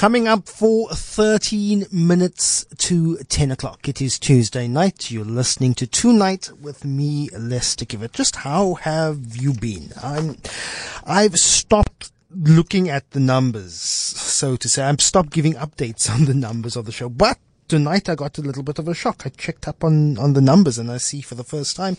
[0.00, 3.86] Coming up for 13 minutes to 10 o'clock.
[3.86, 5.10] It is Tuesday night.
[5.10, 8.12] You're listening to Tonight with me, Lester Kiewit.
[8.12, 9.90] Just how have you been?
[10.02, 10.38] I'm,
[11.04, 14.84] I've stopped looking at the numbers, so to say.
[14.84, 17.36] I've stopped giving updates on the numbers of the show, but
[17.70, 19.22] tonight I got a little bit of a shock.
[19.24, 21.96] I checked up on, on the numbers and I see for the first time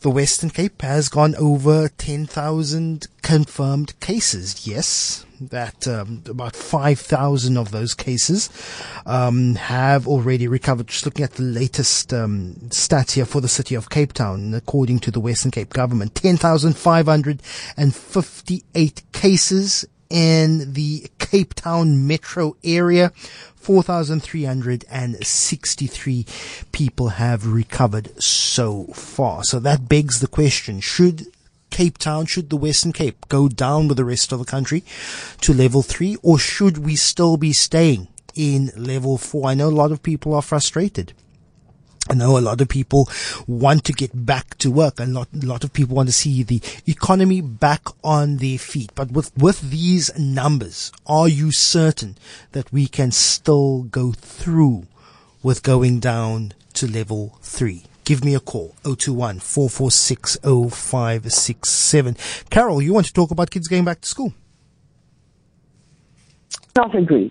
[0.00, 4.66] the Western Cape has gone over 10,000 confirmed cases.
[4.66, 8.50] Yes, that um, about 5,000 of those cases
[9.06, 10.88] um, have already recovered.
[10.88, 14.98] Just looking at the latest um, stats here for the city of Cape Town, according
[15.00, 23.12] to the Western Cape government, 10,558 cases in the Cape Town metro area.
[23.56, 26.26] 4,363
[26.72, 29.44] people have recovered so far.
[29.44, 31.28] So that begs the question, should
[31.70, 34.84] Cape Town, should the Western Cape go down with the rest of the country
[35.42, 39.48] to level three, or should we still be staying in level four?
[39.48, 41.12] I know a lot of people are frustrated.
[42.10, 43.08] I know a lot of people
[43.46, 44.98] want to get back to work.
[44.98, 48.92] A lot, a lot of people want to see the economy back on their feet.
[48.94, 52.16] But with, with these numbers, are you certain
[52.52, 54.86] that we can still go through
[55.42, 57.84] with going down to level three?
[58.04, 62.16] Give me a call, 021 446 0567.
[62.48, 64.32] Carol, you want to talk about kids going back to school?
[66.74, 67.30] Not agree.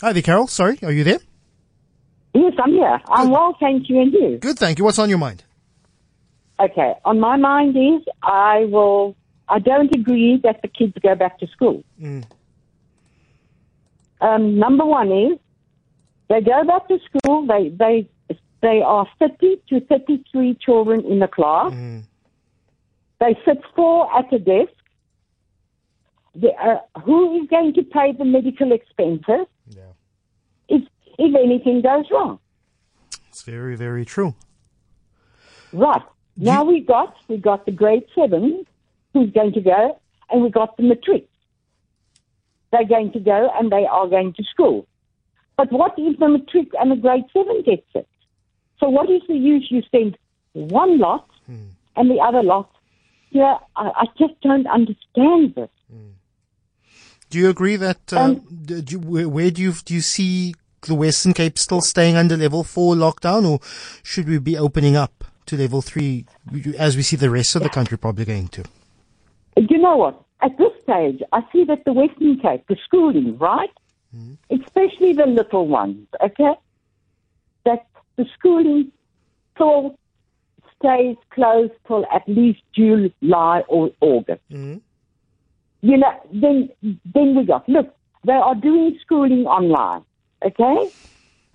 [0.00, 0.46] Hi there, Carol.
[0.46, 1.18] Sorry, are you there?
[2.34, 3.00] Yes, I'm here.
[3.08, 4.38] I'm well, thank you, and you?
[4.38, 4.84] Good, thank you.
[4.84, 5.44] What's on your mind?
[6.58, 9.16] Okay, on my mind is I will.
[9.48, 11.82] I don't agree that the kids go back to school.
[12.00, 12.24] Mm.
[14.20, 15.38] Um, number one is
[16.28, 17.46] they go back to school.
[17.46, 18.08] They they
[18.62, 21.72] they are thirty to thirty three children in the class.
[21.72, 22.04] Mm.
[23.20, 24.72] They sit four at a desk.
[26.34, 29.46] The, uh, who is going to pay the medical expenses.
[31.22, 32.38] If anything goes wrong?
[33.28, 34.34] It's very, very true.
[35.72, 36.02] Right.
[36.36, 38.66] Now we got we got the grade seven
[39.12, 41.28] who's going to go, and we got the matric.
[42.70, 44.86] They're going to go and they are going to school.
[45.58, 48.08] But what if the matric and the grade seven gets it?
[48.80, 50.16] So what is the use you send
[50.54, 51.28] one lot
[51.96, 52.70] and the other lot?
[53.30, 55.70] Yeah, I, I just don't understand this.
[57.28, 60.54] Do you agree that, Um, do you, where, where do you, do you see
[60.86, 63.60] the Western Cape still staying under level four lockdown or
[64.02, 66.26] should we be opening up to level three
[66.78, 68.64] as we see the rest of the country probably going to?
[69.56, 70.22] You know what?
[70.42, 73.70] At this stage, I see that the Western Cape, the schooling, right?
[74.14, 74.34] Hmm.
[74.50, 76.54] Especially the little ones, okay?
[77.64, 78.90] That the schooling
[79.54, 79.96] still
[80.78, 84.42] stays closed till at least July or August.
[84.50, 84.76] Hmm.
[85.80, 87.94] You know, then then we got look,
[88.24, 90.04] they are doing schooling online,
[90.46, 90.90] okay?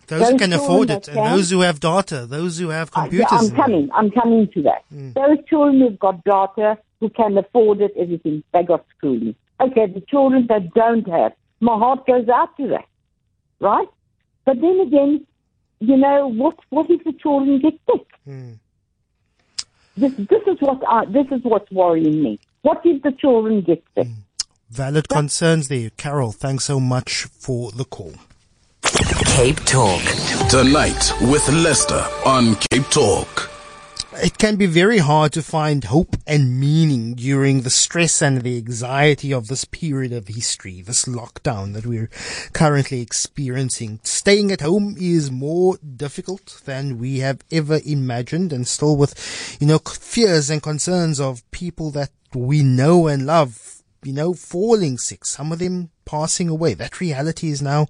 [0.08, 3.28] Those who can afford it and those who have data, those who have computers.
[3.30, 3.90] I'm coming.
[3.94, 4.84] I'm coming to that.
[4.94, 5.14] Mm.
[5.14, 9.36] Those children who've got data, who can afford it, everything, they got schooling.
[9.60, 12.86] Okay, the children that don't have, my heart goes out to that,
[13.60, 13.88] right?
[14.46, 15.28] But then again,
[15.80, 18.08] you know, what what if the children get sick?
[18.28, 18.60] Mm.
[19.98, 22.40] This this is what I, this is what's worrying me.
[22.62, 24.08] What if the children get sick?
[24.08, 24.14] Mm.
[24.70, 25.90] Valid concerns there.
[25.92, 28.14] Carol, thanks so much for the call.
[28.88, 30.02] Cape Talk.
[30.50, 33.52] Tonight with Lester on Cape Talk.
[34.14, 38.58] It can be very hard to find hope and meaning during the stress and the
[38.58, 42.10] anxiety of this period of history, this lockdown that we're
[42.54, 44.00] currently experiencing.
[44.04, 49.68] Staying at home is more difficult than we have ever imagined and still with, you
[49.68, 55.26] know, fears and concerns of people that we know and love, you know, falling sick,
[55.26, 56.74] some of them passing away.
[56.74, 57.86] That reality is now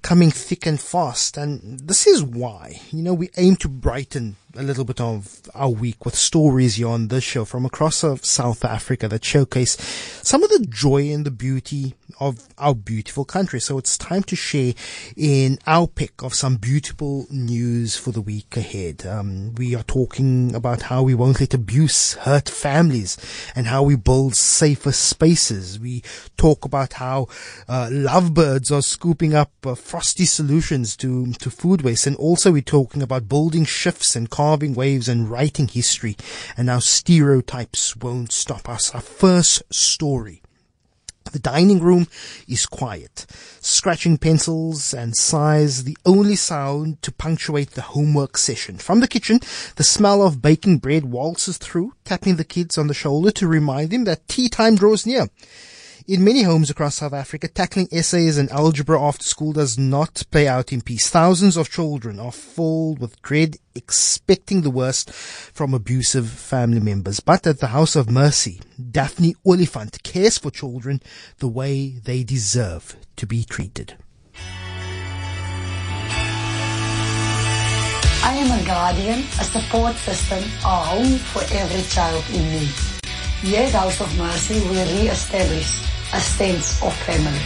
[0.00, 1.36] coming thick and fast.
[1.36, 5.68] And this is why, you know, we aim to brighten a little bit of our
[5.68, 9.76] week with stories here on this show from across South Africa that showcase
[10.22, 13.60] some of the joy and the beauty of our beautiful country.
[13.60, 14.74] So it's time to share
[15.16, 19.06] in our pick of some beautiful news for the week ahead.
[19.06, 23.16] Um, we are talking about how we won't let abuse hurt families
[23.54, 25.78] and how we build safer spaces.
[25.78, 26.02] We
[26.36, 27.28] talk about how
[27.68, 32.06] uh, lovebirds are scooping up uh, frosty solutions to, to food waste.
[32.06, 36.16] And also we're talking about building shifts and carving waves and writing history
[36.56, 38.94] and how stereotypes won't stop us.
[38.94, 40.42] Our first story.
[41.32, 42.08] The dining room
[42.48, 43.26] is quiet.
[43.60, 48.78] Scratching pencils and sighs, the only sound to punctuate the homework session.
[48.78, 49.38] From the kitchen,
[49.76, 53.90] the smell of baking bread waltzes through, tapping the kids on the shoulder to remind
[53.90, 55.28] them that tea time draws near.
[56.10, 60.48] In many homes across South Africa, tackling essays and algebra after school does not play
[60.48, 61.08] out in peace.
[61.08, 67.20] Thousands of children are filled with dread, expecting the worst from abusive family members.
[67.20, 68.60] But at the House of Mercy,
[68.90, 71.00] Daphne Oliphant cares for children
[71.38, 73.94] the way they deserve to be treated.
[78.24, 82.74] I am a guardian, a support system, a home for every child in need.
[83.54, 87.40] At House of Mercy, will re-establish a sense of family.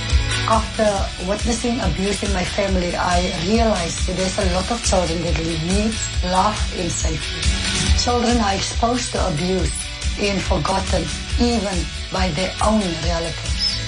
[0.49, 0.89] After
[1.29, 5.93] witnessing abuse in my family, I realized that there's a lot of children that need
[6.25, 7.41] love and safety.
[7.99, 9.73] Children are exposed to abuse
[10.19, 11.05] and forgotten
[11.41, 11.77] even
[12.13, 13.81] by their own relatives.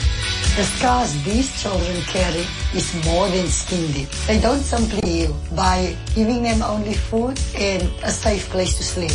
[0.57, 2.45] The scars these children carry
[2.75, 4.09] is more than skin deep.
[4.27, 9.13] They don't simply heal by giving them only food and a safe place to sleep.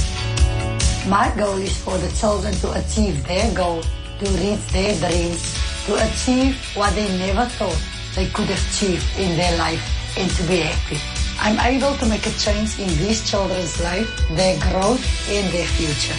[1.10, 3.82] My goal is for the children to achieve their goal
[4.24, 5.42] to reach their dreams,
[5.86, 7.82] to achieve what they never thought
[8.16, 9.82] they could achieve in their life
[10.16, 11.00] and to be happy.
[11.40, 16.14] I'm able to make a change in these children's life, their growth and their future.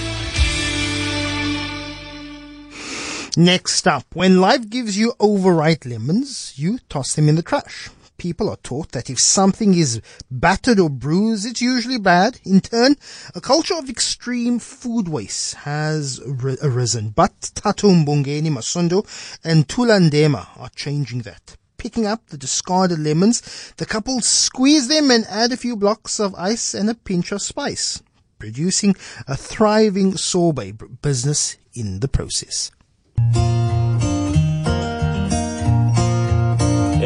[3.37, 8.49] Next up, when life gives you overripe lemons, you toss them in the trash people
[8.49, 10.01] are taught that if something is
[10.31, 12.41] battered or bruised, it's usually bad.
[12.45, 12.97] In turn,
[13.35, 17.11] a culture of extreme food waste has arisen.
[17.11, 19.07] But Tato Mbongeni Masundo
[19.45, 25.27] and Tulandema are changing that picking up the discarded lemons, the couple squeeze them and
[25.27, 28.01] add a few blocks of ice and a pinch of spice,
[28.39, 28.95] producing
[29.27, 32.71] a thriving sorbet business in the process.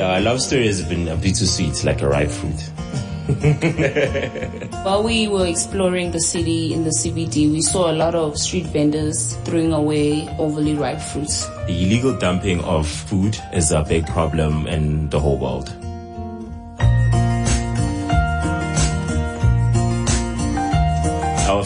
[0.07, 2.61] Our love story has been a bittersweet, like a ripe fruit.
[4.85, 8.67] While we were exploring the city in the CBD, we saw a lot of street
[8.67, 11.47] vendors throwing away overly ripe fruits.
[11.67, 15.75] The illegal dumping of food is a big problem in the whole world.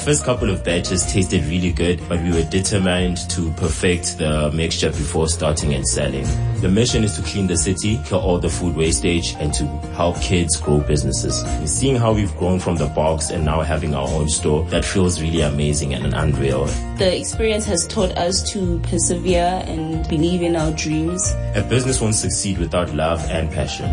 [0.00, 4.88] First couple of batches tasted really good, but we were determined to perfect the mixture
[4.88, 6.24] before starting and selling.
[6.62, 10.18] The mission is to clean the city, kill all the food wastage, and to help
[10.22, 11.42] kids grow businesses.
[11.42, 14.86] And seeing how we've grown from the box and now having our own store, that
[14.86, 16.64] feels really amazing and unreal.
[16.96, 21.30] The experience has taught us to persevere and believe in our dreams.
[21.54, 23.90] A business won't succeed without love and passion.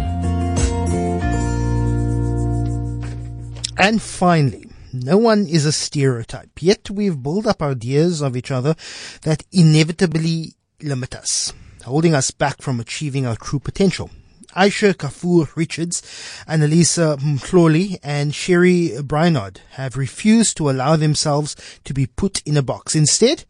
[3.78, 8.76] And finally, no one is a stereotype, yet we've built up ideas of each other
[9.24, 11.54] that inevitably limit us,
[11.84, 14.10] holding us back from achieving our true potential.
[14.56, 16.02] Aisha Kafur Richards,
[16.48, 22.64] Annalisa Mhloli, and Sherry Brynard have refused to allow themselves to be put in a
[22.64, 22.96] box.
[22.96, 23.46] Instead,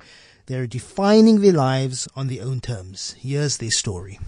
[0.48, 3.16] they're defining their lives on their own terms.
[3.19, 4.19] Here's their story.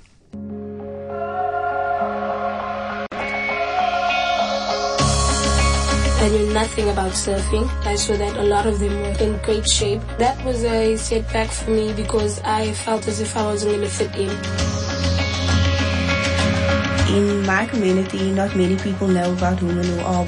[6.21, 7.65] I knew nothing about surfing.
[7.85, 10.01] I saw that a lot of them were in great shape.
[10.17, 13.89] That was a setback for me because I felt as if I wasn't going to
[13.89, 14.29] fit in.
[17.15, 20.25] In my community, not many people know about women who are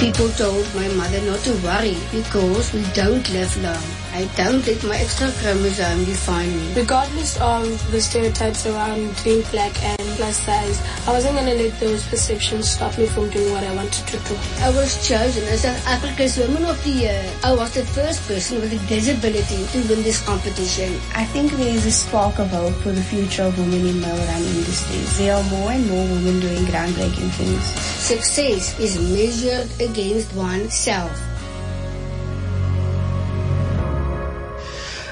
[0.00, 3.84] People told my mother not to worry because we don't live long.
[4.14, 6.72] I don't let my extra chromosome define me.
[6.74, 11.78] Regardless of the stereotypes around being black and plus size, I wasn't going to let
[11.80, 14.36] those perceptions stop me from doing what I wanted to do.
[14.60, 17.32] I was chosen as South Africa's Woman of the Year.
[17.44, 20.98] I was the first person with a disability to win this competition.
[21.14, 24.16] I think there is a spark of hope for the future of women in male
[24.16, 25.18] run industries.
[25.18, 27.64] There are more and more women doing groundbreaking things.
[28.00, 31.10] Success is measured against oneself.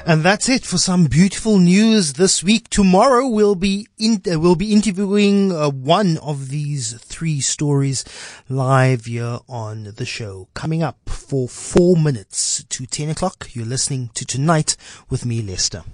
[0.06, 2.70] And that's it for some beautiful news this week.
[2.70, 8.06] Tomorrow we'll be in, uh, we'll be interviewing uh, one of these three stories
[8.48, 10.48] live here on the show.
[10.54, 14.78] Coming up for four minutes to 10 o'clock, you're listening to Tonight
[15.10, 15.82] with me, Lester.